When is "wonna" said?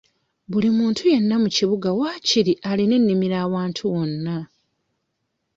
3.93-4.37